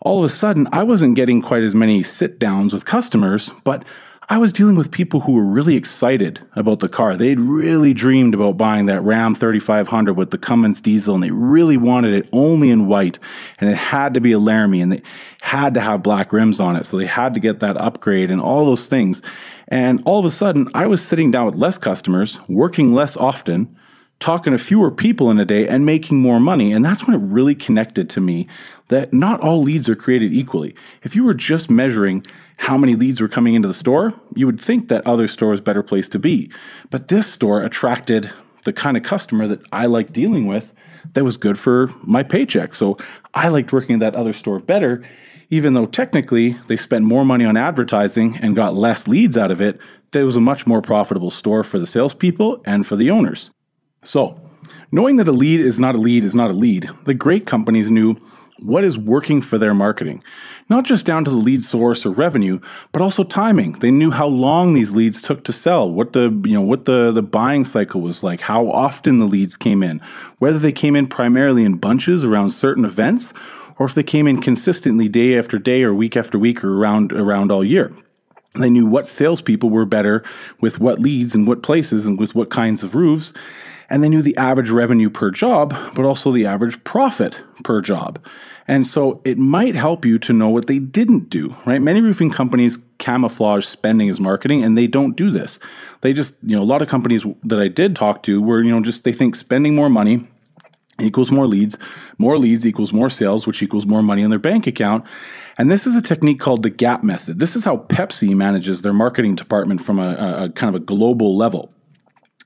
all 0.00 0.19
of 0.19 0.31
a 0.31 0.35
sudden, 0.35 0.69
I 0.73 0.85
wasn't 0.85 1.17
getting 1.17 1.43
quite 1.43 1.62
as 1.62 1.75
many 1.75 2.03
sit 2.03 2.39
downs 2.39 2.73
with 2.73 2.85
customers, 2.85 3.50
but 3.65 3.85
I 4.31 4.37
was 4.37 4.53
dealing 4.53 4.77
with 4.77 4.91
people 4.91 5.21
who 5.21 5.33
were 5.33 5.45
really 5.45 5.75
excited 5.75 6.41
about 6.55 6.81
the 6.81 6.89
car. 6.89 7.17
They'd 7.17 7.41
really 7.41 7.95
dreamed 7.95 8.35
about 8.35 8.59
buying 8.59 8.85
that 8.87 9.03
Ram 9.03 9.35
3500 9.35 10.12
with 10.12 10.31
the 10.31 10.37
Cummins 10.37 10.83
diesel, 10.83 11.15
and 11.15 11.25
they 11.25 11.31
really 11.31 11.79
wanted 11.79 12.12
it 12.12 12.29
only 12.31 12.69
in 12.69 12.87
white, 12.87 13.19
and 13.59 13.71
it 13.71 13.77
had 13.77 14.12
to 14.15 14.21
be 14.21 14.33
a 14.33 14.39
Laramie, 14.39 14.83
and 14.83 14.93
they 14.93 15.03
had 15.41 15.73
to 15.75 15.81
have 15.81 16.03
black 16.03 16.31
rims 16.31 16.61
on 16.61 16.77
it, 16.77 16.85
so 16.85 16.99
they 16.99 17.06
had 17.06 17.33
to 17.35 17.41
get 17.41 17.61
that 17.61 17.79
upgrade 17.79 18.31
and 18.31 18.41
all 18.41 18.67
those 18.67 18.85
things. 18.85 19.23
And 19.67 20.03
all 20.05 20.19
of 20.19 20.27
a 20.27 20.31
sudden, 20.31 20.69
I 20.75 20.89
was 20.89 21.03
sitting 21.03 21.31
down 21.31 21.47
with 21.47 21.55
less 21.55 21.79
customers, 21.79 22.39
working 22.49 22.93
less 22.93 23.17
often, 23.17 23.78
talking 24.20 24.53
to 24.53 24.59
fewer 24.59 24.91
people 24.91 25.31
in 25.31 25.38
a 25.38 25.44
day 25.44 25.69
and 25.69 25.87
making 25.87 26.19
more 26.19 26.41
money. 26.41 26.73
And 26.73 26.85
that's 26.85 27.06
when 27.06 27.15
it 27.15 27.25
really 27.25 27.55
connected 27.55 28.11
to 28.11 28.20
me 28.20 28.49
that 28.88 29.12
not 29.12 29.41
all 29.41 29.62
leads 29.62 29.88
are 29.88 29.94
created 29.94 30.32
equally. 30.32 30.75
If 31.03 31.15
you 31.15 31.25
were 31.25 31.35
just 31.35 31.70
measuring 31.70 32.25
how 32.56 32.76
many 32.76 32.97
leads 32.97 33.20
were 33.20 33.29
coming 33.29 33.55
into 33.55 33.69
the 33.69 33.75
store, 33.75 34.12
you 34.35 34.47
would 34.47 34.61
think 34.61 34.88
that 34.88 35.06
other 35.06 35.29
store 35.29 35.55
is 35.55 35.61
a 35.61 35.62
better 35.62 35.82
place 35.82 36.09
to 36.09 36.19
be. 36.19 36.50
But 36.91 37.09
this 37.09 37.29
store 37.29 37.62
attracted 37.62 38.32
the 38.65 38.73
kind 38.73 38.97
of 38.97 39.05
customer 39.05 39.47
that 39.47 39.61
I 39.73 39.87
like 39.87 40.12
dealing 40.12 40.47
with 40.47 40.75
that 41.15 41.25
was 41.25 41.37
good 41.37 41.59
for 41.59 41.88
my 42.03 42.25
paycheck. 42.25 42.75
So 42.75 42.99
I 43.35 43.49
liked 43.49 43.73
working 43.73 43.94
at 43.94 44.00
that 44.00 44.17
other 44.17 44.32
store 44.32 44.59
better, 44.59 45.03
even 45.49 45.75
though 45.75 45.87
technically 45.87 46.56
they 46.67 46.76
spent 46.76 47.05
more 47.05 47.25
money 47.25 47.44
on 47.44 47.56
advertising 47.56 48.37
and 48.38 48.56
got 48.56 48.75
less 48.75 49.06
leads 49.06 49.37
out 49.37 49.53
of 49.53 49.61
it. 49.61 49.79
That 50.11 50.25
was 50.25 50.37
a 50.37 50.41
much 50.41 50.67
more 50.67 50.82
profitable 50.82 51.31
store 51.31 51.62
for 51.62 51.79
the 51.79 51.87
salespeople 51.87 52.62
and 52.65 52.85
for 52.85 52.97
the 52.97 53.11
owners. 53.11 53.50
So, 54.08 54.40
knowing 54.90 55.16
that 55.16 55.28
a 55.28 55.32
lead 55.32 55.60
is 55.60 55.78
not 55.78 55.94
a 55.94 55.99
lead 55.99 56.25
is 56.25 56.34
not 56.34 56.50
a 56.50 56.55
lead, 56.55 56.88
the 57.05 57.12
great 57.12 57.44
companies 57.44 57.90
knew 57.90 58.16
what 58.58 58.82
is 58.82 58.96
working 58.96 59.43
for 59.43 59.58
their 59.58 59.75
marketing. 59.75 60.25
Not 60.70 60.87
just 60.87 61.05
down 61.05 61.26
to 61.26 61.31
the 61.31 61.37
lead 61.37 61.62
source 61.62 62.06
or 62.06 62.10
revenue, 62.10 62.58
but 62.90 63.02
also 63.02 63.22
timing. 63.22 63.72
They 63.72 63.90
knew 63.90 64.10
how 64.10 64.26
long 64.26 64.72
these 64.72 64.93
leads 64.93 65.20
took 65.20 65.44
to 65.44 65.52
sell, 65.52 65.93
what 65.93 66.14
the 66.14 66.31
you 66.46 66.55
know 66.55 66.62
what 66.62 66.87
the, 66.87 67.12
the 67.12 67.20
buying 67.20 67.66
cycle 67.66 68.00
was 68.00 68.22
like, 68.22 68.40
how 68.40 68.70
often 68.70 69.19
the 69.19 69.26
leads 69.26 69.56
came 69.56 69.82
in, 69.82 70.00
whether 70.38 70.58
they 70.58 70.72
came 70.72 70.96
in 70.96 71.06
primarily 71.06 71.66
in 71.66 71.76
bunches 71.76 72.25
around 72.25 72.49
certain 72.49 72.87
events, 72.87 73.34
or 73.78 73.84
if 73.84 73.94
they 73.94 74.02
came 74.02 74.26
in 74.26 74.40
consistently 74.40 75.06
day 75.10 75.37
after 75.37 75.58
day 75.58 75.82
or 75.82 75.93
week 75.93 76.16
after 76.16 76.38
week 76.38 76.64
or 76.64 76.78
around 76.78 77.12
around 77.12 77.52
all 77.52 77.62
year. 77.62 77.93
They 78.55 78.70
knew 78.70 78.87
what 78.87 79.06
salespeople 79.06 79.69
were 79.69 79.84
better 79.84 80.25
with 80.62 80.81
what 80.81 80.99
leads 80.99 81.34
and 81.34 81.46
what 81.46 81.62
places 81.62 82.06
and 82.06 82.19
with 82.19 82.34
what 82.34 82.49
kinds 82.49 82.82
of 82.82 82.94
roofs 82.94 83.34
and 83.90 84.02
they 84.02 84.08
knew 84.08 84.23
the 84.23 84.37
average 84.37 84.70
revenue 84.70 85.11
per 85.11 85.31
job, 85.31 85.76
but 85.94 86.05
also 86.05 86.31
the 86.31 86.46
average 86.46 86.82
profit 86.85 87.43
per 87.64 87.81
job. 87.81 88.25
And 88.67 88.87
so 88.87 89.23
it 89.25 89.38
might 89.38 89.75
help 89.75 90.05
you 90.05 90.19
to 90.19 90.32
know 90.35 90.50
what 90.50 90.67
they 90.67 90.79
didn't 90.79 91.31
do, 91.31 91.56
right? 91.64 91.81
Many 91.81 92.02
roofing 92.02 92.31
companies 92.31 92.76
camouflage 92.99 93.64
spending 93.64 94.11
as 94.11 94.20
marketing 94.20 94.62
and 94.62 94.76
they 94.76 94.87
don't 94.87 95.17
do 95.17 95.31
this. 95.31 95.58
They 96.02 96.12
just, 96.12 96.35
you 96.43 96.55
know, 96.55 96.62
a 96.62 96.64
lot 96.64 96.82
of 96.82 96.88
companies 96.88 97.25
that 97.44 97.58
I 97.58 97.69
did 97.69 97.96
talk 97.96 98.23
to 98.25 98.43
were, 98.43 98.62
you 98.62 98.70
know, 98.70 98.82
just 98.82 99.05
they 99.05 99.12
think 99.12 99.37
spending 99.37 99.75
more 99.75 99.88
money 99.88 100.29
equals 101.00 101.31
more 101.31 101.46
leads, 101.46 101.79
more 102.19 102.37
leads 102.37 102.67
equals 102.67 102.93
more 102.93 103.08
sales, 103.08 103.46
which 103.46 103.63
equals 103.63 103.86
more 103.86 104.03
money 104.03 104.20
in 104.20 104.31
their 104.31 104.39
bank 104.39 104.67
account. 104.67 105.05
And 105.56 105.70
this 105.70 105.86
is 105.86 105.94
a 105.94 106.03
technique 106.03 106.39
called 106.39 106.63
the 106.63 106.70
gap 106.70 107.03
method. 107.03 107.39
This 107.39 107.56
is 107.56 107.65
how 107.65 107.79
Pepsi 107.79 108.34
manages 108.34 108.82
their 108.82 108.93
marketing 108.93 109.34
department 109.34 109.81
from 109.81 109.98
a, 109.98 110.44
a 110.44 110.48
kind 110.51 110.74
of 110.74 110.82
a 110.82 110.84
global 110.84 111.36
level 111.36 111.72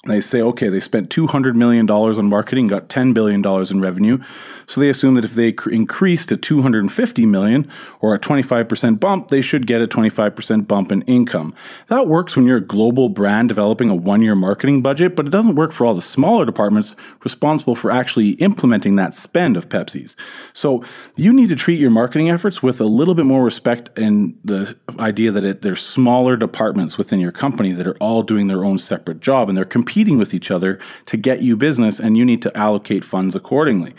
they 0.04 0.20
say, 0.20 0.42
okay, 0.42 0.68
they 0.68 0.80
spent 0.80 1.10
$200 1.10 1.54
million 1.54 1.88
on 1.88 2.28
marketing, 2.28 2.66
got 2.66 2.88
$10 2.88 3.14
billion 3.14 3.40
in 3.70 3.80
revenue. 3.80 4.18
So 4.66 4.80
they 4.80 4.88
assume 4.88 5.14
that 5.14 5.24
if 5.24 5.34
they 5.34 5.52
cr- 5.52 5.70
increase 5.70 6.26
to 6.26 6.36
250 6.36 7.24
million 7.26 7.70
or 8.00 8.12
a 8.12 8.18
25% 8.18 8.98
bump, 8.98 9.28
they 9.28 9.40
should 9.40 9.64
get 9.64 9.80
a 9.80 9.86
25% 9.86 10.66
bump 10.66 10.90
in 10.90 11.02
income. 11.02 11.54
That 11.86 12.08
works 12.08 12.34
when 12.34 12.46
you're 12.46 12.56
a 12.56 12.60
global 12.60 13.10
brand 13.10 13.48
developing 13.48 13.90
a 13.90 13.94
one 13.94 14.22
year 14.22 14.34
marketing 14.34 14.82
budget, 14.82 15.14
but 15.14 15.24
it 15.24 15.30
doesn't 15.30 15.54
work 15.54 15.70
for 15.70 15.86
all 15.86 15.94
the 15.94 16.02
smaller 16.02 16.44
departments 16.44 16.96
responsible 17.22 17.76
for 17.76 17.92
actually 17.92 18.30
implementing 18.30 18.96
that 18.96 19.14
spend 19.14 19.56
of 19.56 19.68
Pepsi's. 19.68 20.16
So 20.52 20.82
you 21.14 21.32
need 21.32 21.48
to 21.50 21.56
treat 21.56 21.78
your 21.78 21.90
marketing 21.90 22.28
efforts 22.28 22.60
with 22.60 22.80
a 22.80 22.86
little 22.86 23.14
bit 23.14 23.26
more 23.26 23.44
respect 23.44 23.96
and 23.96 24.36
the 24.44 24.76
idea 24.98 25.30
that 25.30 25.44
it, 25.44 25.62
there's 25.62 25.80
smaller 25.80 26.36
departments 26.36 26.98
within 26.98 27.20
your 27.20 27.30
company 27.30 27.70
that 27.70 27.86
are 27.86 27.96
all 27.98 28.24
doing 28.24 28.48
their 28.48 28.64
own 28.64 28.78
separate 28.78 29.20
job 29.20 29.48
and 29.48 29.56
they're 29.56 29.64
competing 29.64 29.91
competing 29.92 30.18
with 30.18 30.32
each 30.32 30.50
other 30.50 30.78
to 31.04 31.18
get 31.18 31.42
you 31.42 31.54
business, 31.54 32.00
and 32.00 32.16
you 32.16 32.24
need 32.24 32.40
to 32.40 32.50
allocate 32.56 33.04
funds 33.04 33.34
accordingly. 33.34 33.92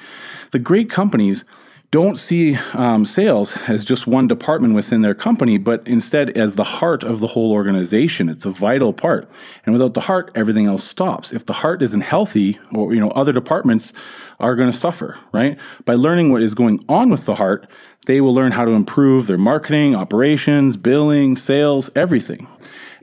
The 0.49 0.57
great 0.57 0.89
companies 0.89 1.43
don't 1.91 2.17
see 2.17 2.57
um, 2.73 3.05
sales 3.05 3.53
as 3.67 3.85
just 3.85 4.07
one 4.07 4.27
department 4.27 4.73
within 4.73 5.03
their 5.03 5.13
company, 5.13 5.59
but 5.59 5.87
instead 5.87 6.31
as 6.31 6.55
the 6.55 6.63
heart 6.63 7.03
of 7.03 7.19
the 7.19 7.27
whole 7.27 7.51
organization. 7.51 8.27
It's 8.27 8.45
a 8.45 8.49
vital 8.49 8.91
part, 8.91 9.29
and 9.65 9.73
without 9.73 9.93
the 9.93 10.07
heart, 10.09 10.31
everything 10.33 10.65
else 10.65 10.83
stops. 10.83 11.31
If 11.31 11.45
the 11.45 11.53
heart 11.53 11.83
isn't 11.83 12.01
healthy, 12.01 12.57
or 12.73 12.91
you 12.95 12.99
know, 12.99 13.11
other 13.11 13.33
departments 13.33 13.93
are 14.39 14.55
going 14.55 14.71
to 14.71 14.77
suffer. 14.77 15.19
Right? 15.31 15.59
By 15.85 15.93
learning 15.93 16.31
what 16.31 16.41
is 16.41 16.55
going 16.55 16.83
on 16.89 17.11
with 17.11 17.25
the 17.25 17.35
heart, 17.35 17.67
They 18.05 18.19
will 18.19 18.33
learn 18.33 18.51
how 18.51 18.65
to 18.65 18.71
improve 18.71 19.27
their 19.27 19.37
marketing, 19.37 19.95
operations, 19.95 20.75
billing, 20.77 21.37
sales, 21.37 21.89
everything. 21.95 22.47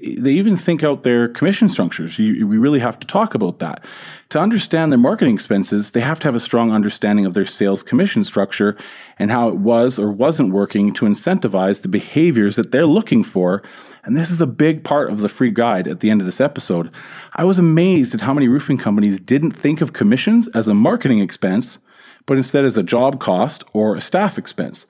They 0.02 0.32
even 0.32 0.56
think 0.56 0.82
out 0.82 1.02
their 1.02 1.28
commission 1.28 1.68
structures. 1.68 2.18
You, 2.18 2.46
we 2.46 2.58
really 2.58 2.78
have 2.78 2.98
to 3.00 3.06
talk 3.06 3.34
about 3.34 3.58
that. 3.58 3.84
To 4.30 4.38
understand 4.38 4.92
their 4.92 4.98
marketing 4.98 5.34
expenses, 5.34 5.90
they 5.90 6.00
have 6.00 6.20
to 6.20 6.28
have 6.28 6.34
a 6.34 6.40
strong 6.40 6.72
understanding 6.72 7.26
of 7.26 7.34
their 7.34 7.44
sales 7.44 7.82
commission 7.82 8.24
structure 8.24 8.76
and 9.18 9.30
how 9.30 9.48
it 9.48 9.56
was 9.56 9.98
or 9.98 10.10
wasn't 10.10 10.52
working 10.52 10.92
to 10.94 11.04
incentivize 11.04 11.82
the 11.82 11.88
behaviors 11.88 12.56
that 12.56 12.70
they're 12.70 12.86
looking 12.86 13.22
for. 13.22 13.62
And 14.04 14.16
this 14.16 14.30
is 14.30 14.40
a 14.40 14.46
big 14.46 14.84
part 14.84 15.10
of 15.10 15.18
the 15.18 15.28
free 15.28 15.50
guide 15.50 15.86
at 15.86 16.00
the 16.00 16.10
end 16.10 16.20
of 16.20 16.26
this 16.26 16.40
episode. 16.40 16.90
I 17.34 17.44
was 17.44 17.58
amazed 17.58 18.14
at 18.14 18.22
how 18.22 18.32
many 18.32 18.48
roofing 18.48 18.78
companies 18.78 19.20
didn't 19.20 19.52
think 19.52 19.80
of 19.80 19.92
commissions 19.92 20.48
as 20.48 20.68
a 20.68 20.74
marketing 20.74 21.20
expense, 21.20 21.78
but 22.24 22.36
instead 22.36 22.64
as 22.64 22.76
a 22.76 22.82
job 22.82 23.20
cost 23.20 23.64
or 23.72 23.96
a 23.96 24.00
staff 24.00 24.38
expense. 24.38 24.86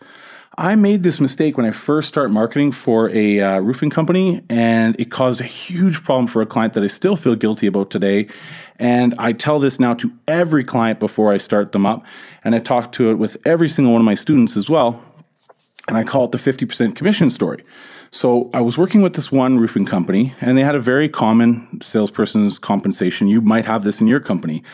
I 0.59 0.75
made 0.75 1.05
this 1.05 1.21
mistake 1.21 1.57
when 1.57 1.65
I 1.65 1.71
first 1.71 2.09
started 2.09 2.33
marketing 2.33 2.73
for 2.73 3.09
a 3.11 3.41
uh, 3.41 3.61
roofing 3.61 3.89
company, 3.89 4.43
and 4.49 4.99
it 4.99 5.11
caused 5.11 5.41
a 5.41 5.45
huge 5.45 6.03
problem 6.03 6.27
for 6.27 6.43
a 6.43 6.47
client 6.47 6.75
that 6.75 6.83
I 6.83 6.89
still 6.89 7.15
feel 7.15 7.37
guilty 7.37 7.69
about 7.69 7.91
today. 7.91 8.27
And 8.77 9.15
I 9.17 9.33
tell 9.33 9.61
this 9.61 9.79
now 9.79 9.95
to 9.95 10.13
every 10.27 10.65
client 10.65 10.99
before 10.99 11.33
I 11.33 11.39
start 11.39 11.71
them 11.71 11.87
up, 11.87 12.05
and 12.43 12.55
I 12.55 12.59
talk 12.59 12.91
to 12.93 13.11
it 13.11 13.15
with 13.15 13.37
every 13.45 13.69
single 13.69 13.93
one 13.93 14.03
of 14.03 14.05
my 14.05 14.15
students 14.15 14.57
as 14.57 14.69
well. 14.69 15.01
And 15.87 15.97
I 15.97 16.03
call 16.03 16.25
it 16.25 16.33
the 16.33 16.39
50% 16.39 16.97
commission 16.97 17.31
story. 17.31 17.65
So 18.11 18.51
I 18.53 18.61
was 18.61 18.77
working 18.77 19.03
with 19.03 19.15
this 19.15 19.31
one 19.31 19.59
roofing 19.59 19.87
company, 19.87 20.35
and 20.41 20.59
they 20.59 20.65
had 20.65 20.75
a 20.75 20.81
very 20.81 21.09
common 21.09 21.81
salesperson's 21.81 22.59
compensation. 22.59 23.29
You 23.29 23.41
might 23.41 23.67
have 23.67 23.85
this 23.85 24.01
in 24.01 24.09
your 24.09 24.21
company. 24.21 24.65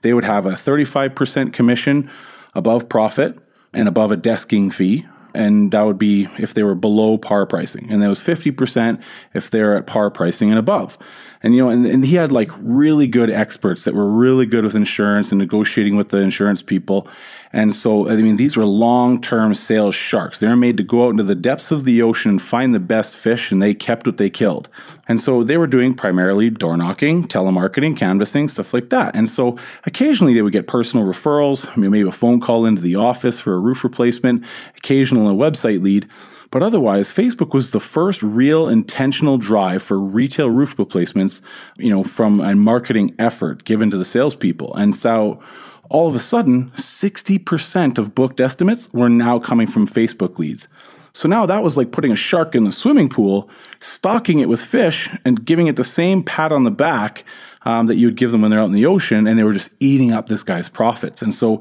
They 0.00 0.14
would 0.14 0.24
have 0.24 0.46
a 0.46 0.52
35% 0.52 1.52
commission 1.52 2.10
above 2.54 2.88
profit 2.88 3.38
and 3.74 3.86
above 3.86 4.12
a 4.12 4.16
desking 4.16 4.72
fee 4.72 5.06
and 5.36 5.70
that 5.72 5.82
would 5.82 5.98
be 5.98 6.28
if 6.38 6.54
they 6.54 6.62
were 6.62 6.74
below 6.74 7.18
par 7.18 7.46
pricing, 7.46 7.86
and 7.90 8.02
that 8.02 8.08
was 8.08 8.20
fifty 8.20 8.50
percent 8.50 9.00
if 9.34 9.50
they're 9.50 9.76
at 9.76 9.86
par 9.86 10.10
pricing 10.10 10.50
and 10.50 10.58
above. 10.58 10.98
And 11.42 11.54
you 11.54 11.62
know, 11.62 11.70
and, 11.70 11.86
and 11.86 12.04
he 12.04 12.16
had 12.16 12.32
like 12.32 12.50
really 12.58 13.06
good 13.06 13.30
experts 13.30 13.84
that 13.84 13.94
were 13.94 14.08
really 14.08 14.46
good 14.46 14.64
with 14.64 14.74
insurance 14.74 15.30
and 15.30 15.38
negotiating 15.38 15.96
with 15.96 16.08
the 16.08 16.18
insurance 16.18 16.62
people. 16.62 17.08
And 17.56 17.74
so, 17.74 18.06
I 18.06 18.16
mean, 18.16 18.36
these 18.36 18.54
were 18.54 18.66
long 18.66 19.18
term 19.18 19.54
sales 19.54 19.94
sharks. 19.94 20.40
They 20.40 20.46
were 20.46 20.56
made 20.56 20.76
to 20.76 20.82
go 20.82 21.06
out 21.06 21.12
into 21.12 21.22
the 21.22 21.34
depths 21.34 21.70
of 21.70 21.86
the 21.86 22.02
ocean 22.02 22.32
and 22.32 22.42
find 22.42 22.74
the 22.74 22.78
best 22.78 23.16
fish, 23.16 23.50
and 23.50 23.62
they 23.62 23.72
kept 23.72 24.06
what 24.06 24.18
they 24.18 24.28
killed. 24.28 24.68
And 25.08 25.22
so, 25.22 25.42
they 25.42 25.56
were 25.56 25.66
doing 25.66 25.94
primarily 25.94 26.50
door 26.50 26.76
knocking, 26.76 27.26
telemarketing, 27.26 27.96
canvassing, 27.96 28.48
stuff 28.48 28.74
like 28.74 28.90
that. 28.90 29.16
And 29.16 29.30
so, 29.30 29.56
occasionally 29.86 30.34
they 30.34 30.42
would 30.42 30.52
get 30.52 30.66
personal 30.66 31.06
referrals, 31.06 31.66
I 31.66 31.80
mean, 31.80 31.90
maybe 31.90 32.06
a 32.06 32.12
phone 32.12 32.42
call 32.42 32.66
into 32.66 32.82
the 32.82 32.96
office 32.96 33.38
for 33.38 33.54
a 33.54 33.58
roof 33.58 33.84
replacement, 33.84 34.44
occasional 34.76 35.26
a 35.26 35.32
website 35.32 35.82
lead. 35.82 36.06
But 36.50 36.62
otherwise, 36.62 37.08
Facebook 37.08 37.54
was 37.54 37.70
the 37.70 37.80
first 37.80 38.22
real 38.22 38.68
intentional 38.68 39.38
drive 39.38 39.82
for 39.82 39.98
retail 39.98 40.50
roof 40.50 40.78
replacements, 40.78 41.40
you 41.78 41.88
know, 41.88 42.04
from 42.04 42.38
a 42.40 42.54
marketing 42.54 43.14
effort 43.18 43.64
given 43.64 43.90
to 43.92 43.96
the 43.96 44.04
salespeople. 44.04 44.74
And 44.74 44.94
so 44.94 45.42
all 45.90 46.08
of 46.08 46.14
a 46.14 46.20
sudden, 46.20 46.70
60% 46.72 47.98
of 47.98 48.14
booked 48.14 48.40
estimates 48.40 48.92
were 48.92 49.08
now 49.08 49.38
coming 49.38 49.66
from 49.66 49.86
Facebook 49.86 50.38
leads. 50.38 50.66
So 51.12 51.28
now 51.28 51.46
that 51.46 51.62
was 51.62 51.76
like 51.76 51.92
putting 51.92 52.12
a 52.12 52.16
shark 52.16 52.54
in 52.54 52.64
the 52.64 52.72
swimming 52.72 53.08
pool, 53.08 53.48
stocking 53.80 54.38
it 54.40 54.48
with 54.48 54.60
fish, 54.60 55.08
and 55.24 55.44
giving 55.44 55.66
it 55.66 55.76
the 55.76 55.84
same 55.84 56.22
pat 56.22 56.52
on 56.52 56.64
the 56.64 56.70
back 56.70 57.24
um, 57.64 57.86
that 57.86 57.96
you 57.96 58.06
would 58.06 58.16
give 58.16 58.32
them 58.32 58.42
when 58.42 58.50
they're 58.50 58.60
out 58.60 58.66
in 58.66 58.72
the 58.72 58.86
ocean, 58.86 59.26
and 59.26 59.38
they 59.38 59.42
were 59.42 59.52
just 59.52 59.70
eating 59.80 60.12
up 60.12 60.26
this 60.26 60.42
guy's 60.42 60.68
profits. 60.68 61.22
And 61.22 61.32
so 61.32 61.60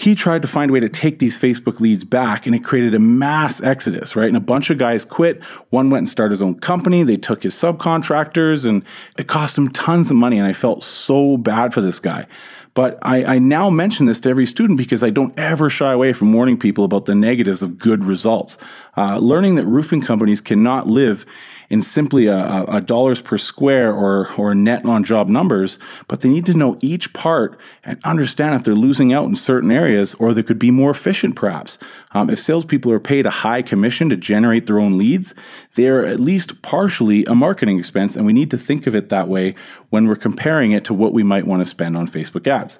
he 0.00 0.14
tried 0.14 0.40
to 0.40 0.48
find 0.48 0.70
a 0.70 0.72
way 0.72 0.80
to 0.80 0.88
take 0.88 1.18
these 1.18 1.36
Facebook 1.36 1.78
leads 1.78 2.04
back 2.04 2.46
and 2.46 2.54
it 2.54 2.64
created 2.64 2.94
a 2.94 2.98
mass 2.98 3.60
exodus, 3.60 4.16
right? 4.16 4.28
And 4.28 4.36
a 4.36 4.40
bunch 4.40 4.70
of 4.70 4.78
guys 4.78 5.04
quit. 5.04 5.44
One 5.68 5.90
went 5.90 6.00
and 6.00 6.08
started 6.08 6.32
his 6.32 6.40
own 6.40 6.58
company. 6.58 7.02
They 7.02 7.18
took 7.18 7.42
his 7.42 7.54
subcontractors 7.54 8.64
and 8.64 8.82
it 9.18 9.28
cost 9.28 9.58
him 9.58 9.68
tons 9.68 10.10
of 10.10 10.16
money. 10.16 10.38
And 10.38 10.46
I 10.46 10.54
felt 10.54 10.82
so 10.82 11.36
bad 11.36 11.74
for 11.74 11.82
this 11.82 11.98
guy. 11.98 12.26
But 12.74 12.98
I, 13.02 13.24
I, 13.24 13.38
now 13.38 13.68
mention 13.68 14.06
this 14.06 14.20
to 14.20 14.28
every 14.28 14.46
student 14.46 14.76
because 14.76 15.02
I 15.02 15.10
don't 15.10 15.36
ever 15.38 15.68
shy 15.68 15.92
away 15.92 16.12
from 16.12 16.32
warning 16.32 16.56
people 16.56 16.84
about 16.84 17.06
the 17.06 17.14
negatives 17.14 17.62
of 17.62 17.78
good 17.78 18.04
results. 18.04 18.58
Uh, 18.96 19.18
learning 19.18 19.56
that 19.56 19.66
roofing 19.66 20.00
companies 20.00 20.40
cannot 20.40 20.86
live 20.86 21.26
in 21.70 21.80
simply 21.80 22.26
a, 22.26 22.64
a, 22.64 22.80
dollars 22.80 23.20
per 23.20 23.38
square 23.38 23.94
or, 23.94 24.28
or 24.34 24.54
net 24.56 24.84
on 24.84 25.04
job 25.04 25.28
numbers, 25.28 25.78
but 26.08 26.20
they 26.20 26.28
need 26.28 26.44
to 26.44 26.52
know 26.52 26.76
each 26.82 27.12
part 27.12 27.58
and 27.84 27.98
understand 28.04 28.56
if 28.56 28.64
they're 28.64 28.74
losing 28.74 29.12
out 29.12 29.28
in 29.28 29.36
certain 29.36 29.70
areas 29.70 30.14
or 30.14 30.34
they 30.34 30.42
could 30.42 30.58
be 30.58 30.72
more 30.72 30.90
efficient 30.90 31.36
perhaps. 31.36 31.78
Um, 32.12 32.28
if 32.28 32.40
salespeople 32.40 32.90
are 32.90 32.98
paid 32.98 33.24
a 33.24 33.30
high 33.30 33.62
commission 33.62 34.08
to 34.08 34.16
generate 34.16 34.66
their 34.66 34.80
own 34.80 34.98
leads, 34.98 35.32
they 35.76 35.86
are 35.86 36.04
at 36.04 36.18
least 36.18 36.60
partially 36.60 37.24
a 37.26 37.36
marketing 37.36 37.78
expense, 37.78 38.16
and 38.16 38.26
we 38.26 38.32
need 38.32 38.50
to 38.50 38.58
think 38.58 38.88
of 38.88 38.96
it 38.96 39.08
that 39.08 39.28
way 39.28 39.54
when 39.90 40.08
we're 40.08 40.16
comparing 40.16 40.72
it 40.72 40.84
to 40.86 40.94
what 40.94 41.12
we 41.12 41.22
might 41.22 41.46
want 41.46 41.60
to 41.60 41.64
spend 41.64 41.96
on 41.96 42.08
Facebook 42.08 42.48
ads. 42.48 42.78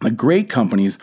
The 0.00 0.10
great 0.10 0.48
companies 0.48 0.96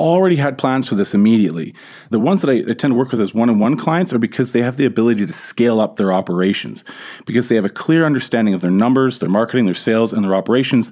already 0.00 0.36
had 0.36 0.58
plans 0.58 0.88
for 0.88 0.94
this 0.94 1.14
immediately. 1.14 1.74
The 2.08 2.18
ones 2.18 2.40
that 2.40 2.50
I, 2.50 2.62
tend 2.62 2.92
to 2.92 2.94
work 2.94 3.12
with 3.12 3.20
as 3.20 3.34
one 3.34 3.50
on 3.50 3.58
one 3.58 3.76
clients 3.76 4.12
are 4.12 4.18
because 4.18 4.52
they 4.52 4.62
have 4.62 4.78
the 4.78 4.86
ability 4.86 5.26
to 5.26 5.32
scale 5.32 5.78
up 5.78 5.96
their 5.96 6.12
operations, 6.12 6.82
because 7.26 7.48
they 7.48 7.54
have 7.54 7.66
a 7.66 7.70
clear 7.70 8.06
understanding 8.06 8.54
of 8.54 8.62
their 8.62 8.70
numbers, 8.70 9.18
their 9.18 9.28
marketing, 9.28 9.66
their 9.66 9.74
sales, 9.74 10.12
and 10.12 10.24
their 10.24 10.34
operations, 10.34 10.90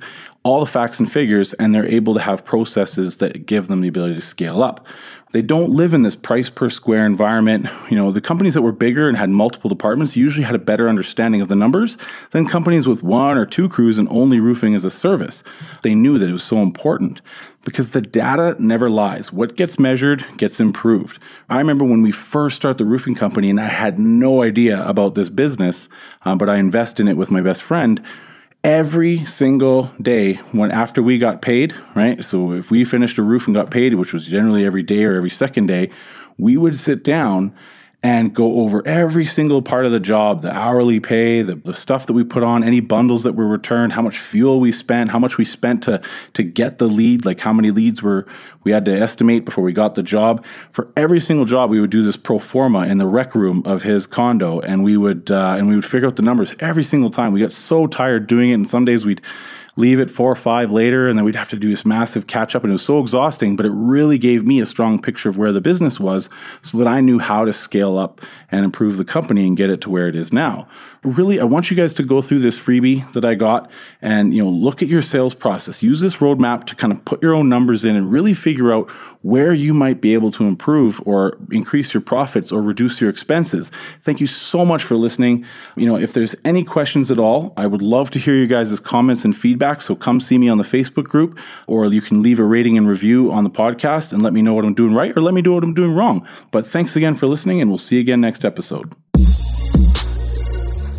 all 0.49 0.61
the 0.61 0.67
facts 0.67 0.99
and 0.99 1.13
figures, 1.13 1.53
and 1.55 1.75
they're 1.75 1.87
able 1.87 2.15
to 2.15 2.21
have 2.21 2.43
processes 2.43 3.17
that 3.17 3.45
give 3.45 3.69
them 3.69 3.83
the 3.83 3.89
ability 3.89 4.15
to 4.15 4.23
scale 4.23 4.63
up. 4.63 4.87
They 5.33 5.43
don't 5.43 5.69
live 5.69 5.93
in 5.93 6.05
this 6.05 6.15
price 6.15 6.49
per 6.49 6.71
square 6.71 7.05
environment. 7.05 7.67
You 7.91 7.97
know, 7.97 8.11
the 8.11 8.23
companies 8.23 8.55
that 8.55 8.63
were 8.63 8.73
bigger 8.73 9.11
and 9.11 9.19
had 9.19 9.29
multiple 9.29 9.69
departments 9.69 10.17
usually 10.17 10.47
had 10.47 10.55
a 10.55 10.59
better 10.59 10.89
understanding 10.89 11.43
of 11.43 11.49
the 11.49 11.55
numbers 11.55 11.99
than 12.31 12.47
companies 12.47 12.89
with 12.89 13.03
one 13.03 13.37
or 13.37 13.45
two 13.45 13.69
crews 13.69 13.99
and 13.99 14.09
only 14.09 14.41
roofing 14.41 14.75
as 14.75 14.87
a 14.87 14.91
service. 14.91 15.45
They 15.83 15.95
knew 15.95 16.19
that 16.19 16.31
it 16.31 16.33
was 16.33 16.45
so 16.45 16.63
important 16.63 17.21
because 17.63 17.91
the 17.91 18.01
data 18.01 18.57
never 18.59 18.89
lies. 18.89 19.31
What 19.31 19.55
gets 19.55 19.79
measured 19.79 20.25
gets 20.39 20.61
improved. 20.61 21.21
I 21.51 21.59
remember 21.59 21.85
when 21.85 22.01
we 22.01 22.11
first 22.11 22.57
started 22.57 22.79
the 22.79 22.87
roofing 22.87 23.15
company 23.15 23.51
and 23.51 23.61
I 23.61 23.67
had 23.67 23.99
no 23.99 24.43
idea 24.43 24.83
about 24.89 25.15
this 25.15 25.29
business, 25.29 25.91
um, 26.23 26.39
but 26.39 26.49
I 26.49 26.57
invest 26.57 27.01
in 27.01 27.07
it 27.07 27.19
with 27.19 27.31
my 27.31 27.43
best 27.43 27.63
friend 27.63 28.03
every 28.65 29.25
single 29.25 29.91
day 30.01 30.35
when 30.53 30.71
after 30.71 31.03
we 31.03 31.19
got 31.19 31.43
paid, 31.43 31.75
right? 31.95 32.25
So 32.25 32.53
if 32.53 32.71
we 32.71 32.85
finished 32.85 33.19
a 33.19 33.23
roof 33.23 33.47
and 33.47 33.55
got 33.55 33.71
paid, 33.71 33.95
which 33.95 34.13
was 34.13 34.27
generally 34.27 34.65
every 34.65 34.83
day 34.83 35.05
or 35.05 35.15
every 35.15 35.31
second 35.31 35.67
day, 35.67 35.91
we 36.37 36.57
would 36.57 36.77
sit 36.77 37.05
down 37.05 37.55
and 38.01 38.33
go 38.33 38.61
over 38.61 38.87
every 38.87 39.27
single 39.27 39.61
part 39.61 39.85
of 39.85 39.91
the 39.91 39.99
job 39.99 40.41
the 40.43 40.55
hourly 40.55 41.01
pay, 41.01 41.43
the, 41.43 41.57
the 41.57 41.75
stuff 41.75 42.07
that 42.07 42.13
we 42.13 42.23
put 42.23 42.45
on, 42.45 42.63
any 42.63 42.79
bundles 42.79 43.25
that 43.25 43.33
were 43.33 43.47
returned, 43.47 43.93
how 43.93 44.03
much 44.03 44.19
fuel 44.19 44.61
we 44.61 44.71
spent, 44.71 45.11
how 45.11 45.19
much 45.19 45.37
we 45.37 45.45
spent 45.45 45.83
to, 45.83 46.01
to 46.35 46.45
get 46.45 46.79
the 46.79 46.87
lead, 46.87 47.25
like 47.25 47.41
how 47.41 47.53
many 47.53 47.73
leads 47.73 48.01
were 48.01 48.25
we 48.63 48.71
had 48.71 48.85
to 48.85 48.93
estimate 48.93 49.45
before 49.45 49.65
we 49.65 49.73
got 49.73 49.95
the 49.95 50.03
job. 50.03 50.45
For 50.71 50.93
every 50.97 51.21
single 51.21 51.45
job, 51.45 51.71
we 51.71 51.81
would 51.81 51.91
do 51.91 52.03
this 52.03 52.17
pro 52.17 52.39
forma 52.39 52.87
in 52.87 52.99
the 52.99 53.07
rec 53.07 53.35
room 53.35 53.63
of 53.65 53.83
his 53.83 54.07
condo, 54.07 54.61
and 54.61 54.85
we 54.85 54.97
would 54.97 55.31
uh, 55.31 55.57
and 55.59 55.69
we 55.69 55.75
would 55.75 55.85
figure 55.85 56.07
out 56.07 56.17
the 56.17 56.23
numbers 56.23 56.55
every 56.61 56.85
single 56.85 57.11
time. 57.11 57.33
We 57.33 57.41
got 57.41 57.53
so 57.53 57.87
tired 57.87 58.27
doing 58.27 58.51
it, 58.51 58.55
and 58.55 58.69
some 58.69 58.85
days 58.85 59.07
we'd 59.07 59.23
leave 59.79 60.01
it 60.01 60.11
four 60.11 60.31
or 60.31 60.35
five 60.35 60.73
later, 60.73 61.09
and 61.09 61.17
then 61.17 61.25
we'd 61.25 61.37
have 61.37 61.49
to 61.49 61.57
do 61.57 61.71
this 61.71 61.87
massive 61.87 62.27
catch 62.27 62.57
up. 62.57 62.65
And 62.65 62.71
it 62.71 62.75
was 62.75 62.83
so 62.83 62.99
exhausting, 62.99 63.55
but 63.55 63.65
it 63.65 63.73
really 63.73 64.19
gave 64.19 64.45
me 64.45 64.61
a 64.61 64.67
strong 64.67 65.01
picture 65.01 65.29
of 65.29 65.39
where 65.39 65.53
the 65.53 65.61
business 65.61 66.01
was 66.01 66.29
so 66.63 66.79
that 66.79 66.89
I 66.89 67.01
knew 67.01 67.21
how 67.21 67.45
to 67.45 67.53
scale 67.53 67.97
up 67.97 68.21
and 68.51 68.65
improve 68.65 68.97
the 68.97 69.05
company 69.05 69.47
and 69.47 69.57
get 69.57 69.71
it 69.71 69.81
to 69.83 69.91
where 69.91 70.09
it 70.09 70.17
is 70.17 70.33
now 70.33 70.67
really, 71.03 71.41
I 71.41 71.45
want 71.45 71.71
you 71.71 71.77
guys 71.77 71.95
to 71.95 72.03
go 72.03 72.21
through 72.21 72.41
this 72.41 72.59
freebie 72.59 73.11
that 73.13 73.25
I 73.25 73.35
got 73.35 73.71
and 74.03 74.35
you 74.35 74.43
know 74.43 74.51
look 74.51 74.83
at 74.83 74.89
your 74.89 75.03
sales 75.03 75.35
process. 75.35 75.83
Use 75.83 76.01
this 76.01 76.17
roadmap 76.17 76.65
to 76.65 76.75
kind 76.75 76.93
of 76.93 77.05
put 77.05 77.23
your 77.23 77.35
own 77.35 77.49
numbers 77.49 77.85
in 77.85 77.97
and 77.97 78.11
really 78.11 78.35
figure 78.35 78.73
out 78.73 78.91
where 79.23 79.53
you 79.53 79.75
might 79.75 80.01
be 80.01 80.15
able 80.15 80.31
to 80.33 80.45
improve 80.47 81.01
or 81.05 81.37
increase 81.51 81.93
your 81.93 82.01
profits 82.01 82.53
or 82.53 82.63
reduce 82.63 83.01
your 83.01 83.11
expenses. 83.11 83.71
Thank 84.03 84.21
you 84.21 84.27
so 84.27 84.65
much 84.65 84.85
for 84.85 84.97
listening. 84.97 85.45
You 85.77 85.87
know, 85.87 85.97
if 85.97 86.13
there's 86.13 86.35
any 86.45 86.65
questions 86.65 87.11
at 87.11 87.19
all, 87.19 87.53
I 87.57 87.67
would 87.67 87.83
love 87.83 88.11
to 88.11 88.19
hear 88.19 88.35
you 88.35 88.47
guys' 88.47 88.79
comments 88.81 89.25
and 89.25 89.37
feedback. 89.37 89.81
So 89.83 89.95
come 89.95 90.21
see 90.21 90.39
me 90.39 90.49
on 90.49 90.59
the 90.59 90.65
Facebook 90.65 91.05
group, 91.05 91.39
or 91.67 91.87
you 91.87 92.01
can 92.01 92.23
leave 92.23 92.39
a 92.39 92.45
rating 92.45 92.77
and 92.77 92.89
review 92.89 93.33
on 93.33 93.45
the 93.45 93.51
podcast 93.51 94.13
and 94.13 94.23
let 94.23 94.33
me 94.33 94.43
know 94.43 94.55
what 94.55 94.65
I'm 94.65 94.75
doing 94.75 94.95
right 94.95 95.17
or 95.17 95.21
let 95.21 95.35
me 95.35 95.43
know 95.43 95.53
what 95.53 95.65
I'm 95.65 95.75
doing 95.75 95.95
wrong. 95.95 96.27
But 96.51 96.67
thanks 96.67 96.97
again 96.97 97.15
for 97.15 97.27
listening, 97.27 97.61
and 97.61 97.71
we'll 97.71 97.79
see 97.79 97.97
you 97.97 98.01
again 98.01 98.21
next 98.21 98.45
episode. 98.45 98.95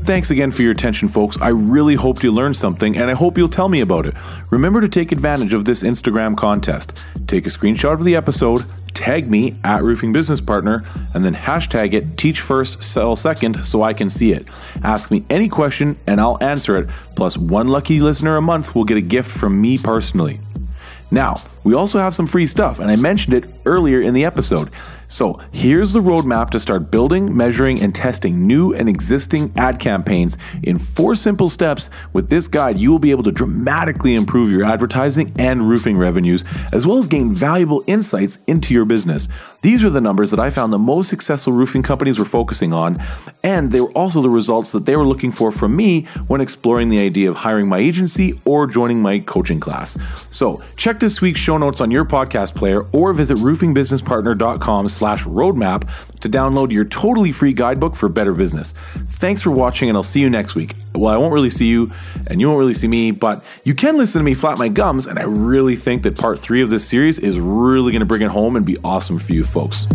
Thanks 0.09 0.31
again 0.31 0.49
for 0.49 0.63
your 0.63 0.71
attention, 0.71 1.07
folks. 1.07 1.37
I 1.39 1.49
really 1.49 1.93
hope 1.93 2.23
you 2.23 2.31
learned 2.31 2.57
something 2.57 2.97
and 2.97 3.11
I 3.11 3.13
hope 3.13 3.37
you'll 3.37 3.47
tell 3.47 3.69
me 3.69 3.81
about 3.81 4.07
it. 4.07 4.15
Remember 4.49 4.81
to 4.81 4.89
take 4.89 5.11
advantage 5.11 5.53
of 5.53 5.65
this 5.65 5.83
Instagram 5.83 6.35
contest. 6.35 6.97
Take 7.27 7.45
a 7.45 7.49
screenshot 7.49 7.93
of 7.93 8.03
the 8.03 8.15
episode, 8.15 8.65
tag 8.95 9.29
me 9.29 9.53
at 9.63 9.83
Roofing 9.83 10.11
Business 10.11 10.41
Partner, 10.41 10.83
and 11.13 11.23
then 11.23 11.35
hashtag 11.35 11.93
it 11.93 12.17
Teach 12.17 12.41
First, 12.41 12.81
Sell 12.81 13.15
Second 13.15 13.63
so 13.63 13.83
I 13.83 13.93
can 13.93 14.09
see 14.09 14.31
it. 14.31 14.47
Ask 14.83 15.11
me 15.11 15.25
any 15.29 15.47
question 15.47 15.95
and 16.07 16.19
I'll 16.19 16.41
answer 16.41 16.75
it. 16.77 16.89
Plus, 17.15 17.37
one 17.37 17.67
lucky 17.67 17.99
listener 17.99 18.35
a 18.35 18.41
month 18.41 18.73
will 18.73 18.85
get 18.85 18.97
a 18.97 19.01
gift 19.01 19.29
from 19.29 19.61
me 19.61 19.77
personally. 19.77 20.39
Now, 21.11 21.35
We 21.63 21.75
also 21.75 21.99
have 21.99 22.15
some 22.15 22.25
free 22.25 22.47
stuff, 22.47 22.79
and 22.79 22.89
I 22.89 22.95
mentioned 22.95 23.35
it 23.35 23.45
earlier 23.65 24.01
in 24.01 24.13
the 24.13 24.25
episode. 24.25 24.69
So 25.09 25.41
here's 25.51 25.91
the 25.91 26.01
roadmap 26.01 26.51
to 26.51 26.59
start 26.59 26.91
building, 26.91 27.35
measuring, 27.35 27.81
and 27.81 27.93
testing 27.93 28.45
new 28.45 28.73
and 28.75 28.87
existing 28.87 29.51
ad 29.57 29.79
campaigns 29.79 30.37
in 30.61 30.77
four 30.77 31.15
simple 31.15 31.49
steps. 31.49 31.89
With 32.13 32.29
this 32.29 32.47
guide, 32.47 32.77
you 32.77 32.91
will 32.91 32.99
be 32.99 33.09
able 33.09 33.23
to 33.23 33.31
dramatically 33.31 34.13
improve 34.13 34.51
your 34.51 34.63
advertising 34.63 35.33
and 35.39 35.67
roofing 35.67 35.97
revenues, 35.97 36.43
as 36.71 36.85
well 36.85 36.99
as 36.99 37.07
gain 37.07 37.33
valuable 37.33 37.83
insights 37.87 38.41
into 38.45 38.71
your 38.71 38.85
business. 38.85 39.27
These 39.63 39.83
are 39.83 39.89
the 39.89 39.99
numbers 39.99 40.29
that 40.29 40.39
I 40.39 40.51
found 40.51 40.71
the 40.71 40.77
most 40.77 41.09
successful 41.09 41.53
roofing 41.53 41.81
companies 41.81 42.19
were 42.19 42.25
focusing 42.25 42.71
on, 42.71 43.01
and 43.43 43.71
they 43.71 43.81
were 43.81 43.91
also 43.91 44.21
the 44.21 44.29
results 44.29 44.71
that 44.73 44.85
they 44.85 44.95
were 44.95 45.07
looking 45.07 45.31
for 45.31 45.51
from 45.51 45.75
me 45.75 46.03
when 46.27 46.39
exploring 46.39 46.89
the 46.89 46.99
idea 46.99 47.29
of 47.29 47.35
hiring 47.35 47.67
my 47.67 47.79
agency 47.79 48.39
or 48.45 48.67
joining 48.67 49.01
my 49.01 49.19
coaching 49.19 49.59
class. 49.59 49.97
So 50.29 50.61
check 50.77 50.99
this 50.99 51.19
week's 51.19 51.39
show 51.39 51.57
notes 51.57 51.81
on 51.81 51.89
your 51.89 52.05
podcast 52.05 52.53
player 52.53 52.83
or 52.93 53.11
visit 53.11 53.37
roofingbusinesspartner.com 53.39 54.87
slash 54.99 55.23
roadmap 55.23 55.89
to 56.19 56.29
download 56.29 56.71
your 56.71 56.85
totally 56.85 57.31
free 57.31 57.53
guidebook 57.53 57.95
for 57.95 58.09
better 58.09 58.33
business. 58.33 58.73
Thanks 59.19 59.41
for 59.41 59.51
watching, 59.51 59.89
and 59.89 59.97
I'll 59.97 60.03
see 60.03 60.19
you 60.19 60.29
next 60.29 60.55
week. 60.55 60.75
Well, 60.93 61.13
I 61.13 61.17
won't 61.17 61.33
really 61.33 61.49
see 61.49 61.67
you, 61.67 61.91
and 62.27 62.39
you 62.39 62.47
won't 62.47 62.59
really 62.59 62.73
see 62.73 62.87
me, 62.87 63.11
but 63.11 63.43
you 63.63 63.73
can 63.73 63.97
listen 63.97 64.19
to 64.19 64.23
me 64.23 64.33
flap 64.33 64.57
my 64.57 64.67
gums, 64.67 65.07
and 65.07 65.17
I 65.17 65.23
really 65.23 65.75
think 65.75 66.03
that 66.03 66.17
part 66.17 66.37
three 66.37 66.61
of 66.61 66.69
this 66.69 66.87
series 66.87 67.17
is 67.17 67.39
really 67.39 67.91
going 67.91 68.01
to 68.01 68.05
bring 68.05 68.21
it 68.21 68.29
home 68.29 68.55
and 68.55 68.65
be 68.65 68.77
awesome 68.83 69.17
for 69.17 69.33
you 69.33 69.43
folks. 69.43 69.85